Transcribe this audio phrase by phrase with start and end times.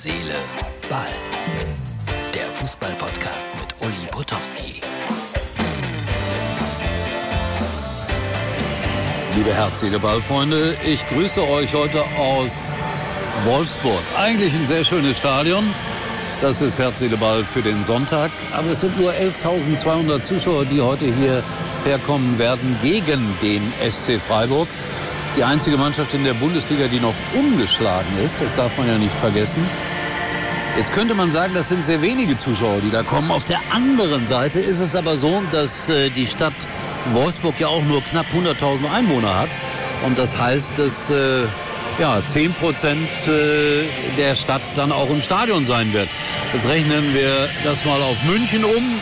[0.00, 0.36] Seele,
[0.88, 1.08] Ball.
[2.32, 4.80] Der Fußball-Podcast mit Uli Potowski.
[9.34, 12.72] Liebe Herz, Seele, Ball-Freunde, ich grüße euch heute aus
[13.44, 13.98] Wolfsburg.
[14.16, 15.64] Eigentlich ein sehr schönes Stadion.
[16.42, 18.30] Das ist Herz, Seele, Ball für den Sonntag.
[18.52, 21.42] Aber es sind nur 11.200 Zuschauer, die heute hier
[21.82, 24.68] herkommen werden gegen den SC Freiburg.
[25.36, 29.14] Die einzige Mannschaft in der Bundesliga, die noch ungeschlagen ist, das darf man ja nicht
[29.16, 29.64] vergessen.
[30.76, 33.30] Jetzt könnte man sagen, das sind sehr wenige Zuschauer, die da kommen.
[33.30, 36.54] Auf der anderen Seite ist es aber so, dass äh, die Stadt
[37.12, 39.48] Wolfsburg ja auch nur knapp 100.000 Einwohner hat.
[40.04, 41.44] Und das heißt, dass äh,
[41.98, 43.86] ja, 10 Prozent äh,
[44.16, 46.08] der Stadt dann auch im Stadion sein wird.
[46.52, 49.00] Jetzt rechnen wir das mal auf München um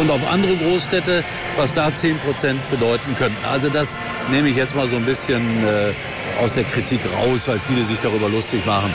[0.00, 1.22] und auf andere Großstädte,
[1.56, 3.44] was da 10 Prozent bedeuten könnten.
[3.44, 3.88] Also das
[4.30, 5.92] nehme ich jetzt mal so ein bisschen äh,
[6.42, 8.92] aus der Kritik raus, weil viele sich darüber lustig machen.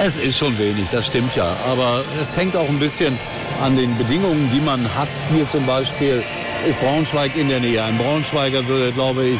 [0.00, 1.56] Es ist schon wenig, das stimmt ja.
[1.66, 3.16] Aber es hängt auch ein bisschen
[3.62, 5.08] an den Bedingungen, die man hat.
[5.32, 6.22] Hier zum Beispiel
[6.68, 7.82] ist Braunschweig in der Nähe.
[7.82, 9.38] Ein Braunschweiger würde, glaube ich,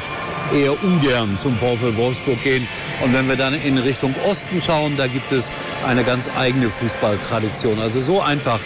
[0.56, 2.68] eher ungern zum VfL Wolfsburg gehen.
[3.02, 5.50] Und wenn wir dann in Richtung Osten schauen, da gibt es
[5.84, 7.80] eine ganz eigene Fußballtradition.
[7.80, 8.60] Also so einfach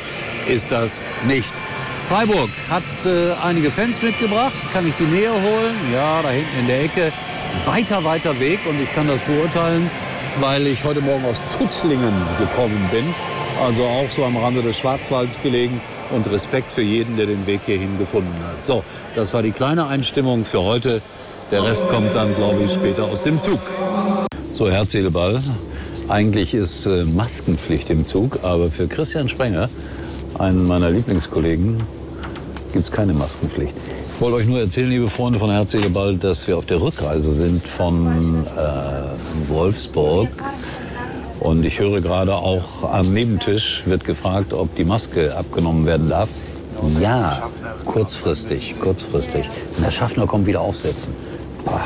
[0.46, 1.52] ist das nicht.
[2.08, 4.54] Freiburg hat äh, einige Fans mitgebracht.
[4.72, 5.74] Kann ich die näher holen?
[5.92, 7.12] Ja, da hinten in der Ecke.
[7.64, 9.90] Weiter, weiter Weg und ich kann das beurteilen,
[10.40, 13.14] weil ich heute Morgen aus Tuttlingen gekommen bin.
[13.64, 15.80] Also auch so am Rande des Schwarzwalds gelegen
[16.14, 18.64] und Respekt für jeden, der den Weg hierhin gefunden hat.
[18.64, 18.84] So,
[19.14, 21.02] das war die kleine Einstimmung für heute.
[21.50, 23.60] Der Rest kommt dann, glaube ich, später aus dem Zug.
[24.54, 25.10] So, Herz, Seele.
[26.08, 29.68] Eigentlich ist äh, Maskenpflicht im Zug, aber für Christian Sprenger,
[30.38, 31.82] einen meiner Lieblingskollegen,
[32.78, 33.74] gibt es keine Maskenpflicht.
[34.14, 35.74] Ich wollte euch nur erzählen, liebe Freunde von Herz,
[36.20, 40.28] dass wir auf der Rückreise sind von äh, Wolfsburg.
[41.40, 46.28] Und ich höre gerade auch am Nebentisch wird gefragt, ob die Maske abgenommen werden darf.
[47.00, 47.50] Ja,
[47.84, 49.46] kurzfristig, kurzfristig.
[49.76, 51.12] Und der Schaffner kommt wieder aufsetzen.
[51.64, 51.82] Boah,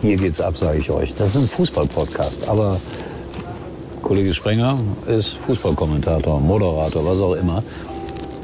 [0.00, 1.12] hier geht's ab, sage ich euch.
[1.16, 2.80] Das ist ein Fußball-Podcast, aber
[4.00, 7.64] Kollege Sprenger ist Fußballkommentator, Moderator, was auch immer.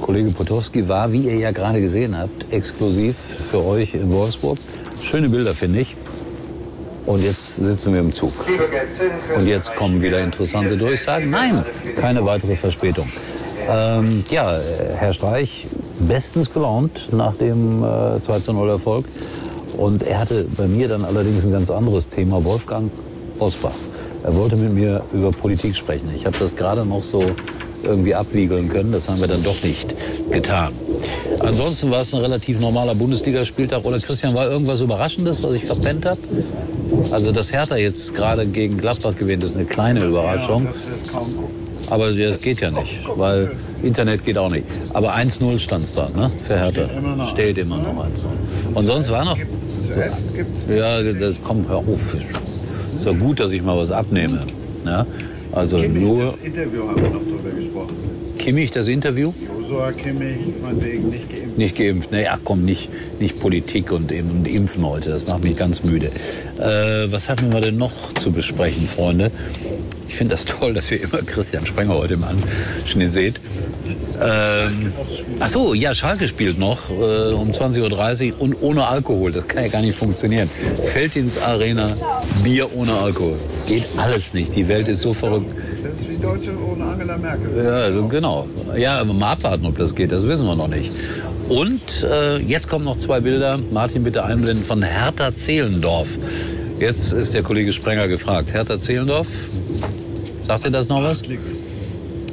[0.01, 3.17] Kollege Potowski war, wie ihr ja gerade gesehen habt, exklusiv
[3.51, 4.59] für euch in Wolfsburg.
[5.03, 5.97] Schöne Bilder, finde ich.
[7.07, 8.33] Und jetzt sitzen wir im Zug.
[9.37, 11.31] Und jetzt kommen wieder interessante Durchsagen.
[11.31, 11.65] Nein,
[12.01, 13.09] keine weitere Verspätung.
[13.69, 14.59] Ähm, ja,
[14.97, 15.67] Herr Streich,
[16.01, 19.07] bestens gelaunt nach dem äh, 2 0 Erfolg.
[19.77, 22.91] Und er hatte bei mir dann allerdings ein ganz anderes Thema, Wolfgang
[23.39, 23.75] Osbach.
[24.25, 26.11] Er wollte mit mir über Politik sprechen.
[26.17, 27.23] Ich habe das gerade noch so
[27.83, 28.93] irgendwie abwiegeln können.
[28.93, 29.95] Das haben wir dann doch nicht
[30.31, 30.73] getan.
[31.41, 33.85] Ansonsten war es ein relativ normaler Bundesligaspieltag.
[33.85, 36.21] Oder Christian, war irgendwas Überraschendes, was ich verpennt habe?
[37.11, 40.69] Also, dass Hertha jetzt gerade gegen Gladbach gewinnt, ist eine kleine Überraschung.
[41.89, 44.65] Aber das geht ja nicht, weil Internet geht auch nicht.
[44.93, 46.31] Aber 1-0 stand es da, ne?
[46.45, 46.89] Für Hertha.
[47.29, 48.27] Steht immer noch 1-0.
[48.75, 49.39] Und sonst war noch.
[50.69, 52.17] Ja, das kommt, hör auf.
[52.97, 54.41] Ist doch gut, dass ich mal was abnehme.
[54.85, 55.07] Ja?
[55.53, 56.25] Also Kimmich, nur.
[56.25, 57.56] das Interview haben wir noch drüber.
[58.47, 59.33] Kimmich, das Interview?
[59.61, 61.59] Josua Kimmich, von wegen nicht geimpft.
[61.59, 62.13] Nicht geimpft.
[62.13, 65.11] Naja, komm, nicht, nicht Politik und, und Impfen heute.
[65.11, 66.13] Das macht mich ganz müde.
[66.57, 69.33] Äh, was hatten wir denn noch zu besprechen, Freunde?
[70.07, 73.41] Ich finde das toll, dass ihr immer Christian Sprenger heute im Anschnitt seht.
[74.23, 74.93] Ähm,
[75.41, 79.33] ach so, ja, Schalke spielt noch äh, um 20.30 Uhr und ohne Alkohol.
[79.33, 80.49] Das kann ja gar nicht funktionieren.
[80.93, 81.97] Feldins Arena,
[82.45, 83.41] Bier ohne Alkohol.
[83.67, 84.55] Geht alles nicht.
[84.55, 85.51] Die Welt ist so verrückt.
[85.91, 87.65] Das ist wie Deutschland ohne Angela Merkel.
[87.65, 88.49] Ja, also genau.
[88.77, 90.91] Ja, mal abwarten, ob das geht, das wissen wir noch nicht.
[91.49, 93.59] Und äh, jetzt kommen noch zwei Bilder.
[93.73, 96.09] Martin, bitte einblenden von Hertha Zehlendorf.
[96.81, 98.53] Jetzt ist der Kollege Sprenger gefragt.
[98.53, 99.29] Hertha Zehlendorf,
[100.45, 101.23] sagt ihr das noch was?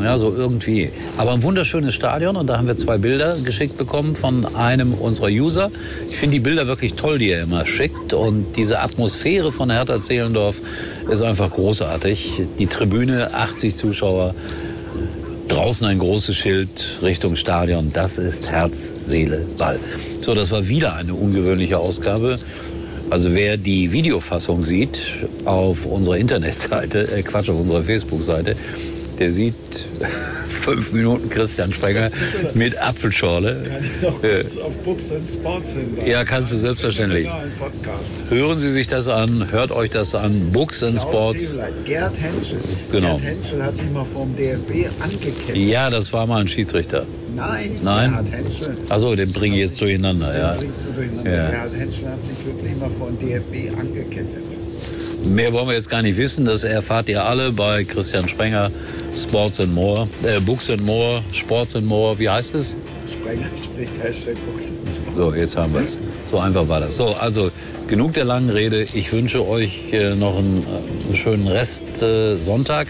[0.02, 0.90] Ja, so irgendwie.
[1.18, 5.28] Aber ein wunderschönes Stadion und da haben wir zwei Bilder geschickt bekommen von einem unserer
[5.28, 5.70] User.
[6.10, 10.00] Ich finde die Bilder wirklich toll, die er immer schickt und diese Atmosphäre von Hertha
[10.00, 10.62] Zehlendorf
[11.10, 12.42] ist einfach großartig.
[12.60, 14.36] Die Tribüne, 80 Zuschauer,
[15.48, 17.92] draußen ein großes Schild Richtung Stadion.
[17.94, 19.80] Das ist Herz, Seele, Ball.
[20.20, 22.40] So, das war wieder eine ungewöhnliche Ausgabe.
[23.10, 25.00] Also wer die Videofassung sieht
[25.46, 28.56] auf unserer Internetseite, äh Quatsch, auf unserer Facebook-Seite,
[29.20, 29.54] der sieht
[30.62, 32.10] fünf Minuten Christian Sprenger
[32.54, 33.64] mit Apfelschorle.
[33.70, 36.08] Kann ich noch Äh, kurz auf Books and Sports hinweisen?
[36.10, 37.28] Ja, kannst du selbstverständlich.
[38.30, 40.52] Hören Sie sich das an, hört euch das an.
[40.52, 41.56] Books and Sports.
[41.86, 42.60] Gerd Henschel.
[42.92, 43.18] Genau.
[43.18, 45.56] Gerd Henschel hat sich mal vom DFB angekettet.
[45.56, 47.06] Ja, das war mal ein Schiedsrichter.
[47.36, 48.12] Nein, Nein?
[48.12, 48.76] Gerhard Henschel.
[48.90, 50.28] Achso, den bringe ich jetzt durcheinander.
[50.32, 50.54] Den Ja.
[50.54, 51.32] bringst du durcheinander.
[51.36, 51.50] Ja.
[51.50, 54.44] Gerhard Henschel hat sich wirklich mal vom DFB angekettet.
[55.26, 56.46] Mehr wollen wir jetzt gar nicht wissen.
[56.46, 58.72] Das erfahrt ihr alle bei Christian Sprenger,
[59.16, 62.20] Sports and More, äh, Books and More, Sports and More.
[62.20, 62.76] Wie heißt es?
[63.10, 64.76] Sprenger spricht Hashtag Boxen.
[65.16, 65.98] So, jetzt haben wir es.
[66.26, 66.98] So einfach war das.
[66.98, 67.52] So, also
[67.88, 68.84] genug der langen Rede.
[68.94, 72.88] Ich wünsche euch äh, noch einen, äh, einen schönen Rest äh, Sonntag.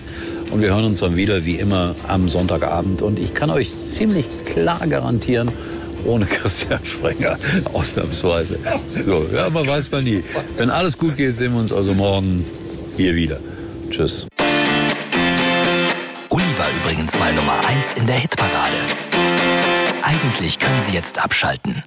[0.50, 3.02] Und wir hören uns dann wieder, wie immer, am Sonntagabend.
[3.02, 5.52] Und ich kann euch ziemlich klar garantieren,
[6.06, 7.38] ohne Christian Sprenger,
[7.74, 8.60] ausnahmsweise.
[9.06, 10.24] So, ja, man weiß man nie.
[10.58, 12.46] Wenn alles gut geht, sehen wir uns also morgen
[12.98, 13.40] hier wieder.
[13.90, 14.28] Tschüss.
[16.30, 18.78] Uli war übrigens mal Nummer 1 in der Hitparade.
[20.02, 21.84] Eigentlich können Sie jetzt abschalten.